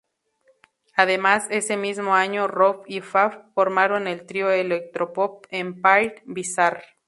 Además, 0.95 1.45
ese 1.51 1.77
mismo 1.77 2.15
año 2.15 2.47
Rob 2.47 2.81
y 2.87 3.01
Fab 3.01 3.53
formaron 3.53 4.07
el 4.07 4.25
trío 4.25 4.49
electropop 4.49 5.45
"Empire 5.51 6.23
Bizarre". 6.25 6.81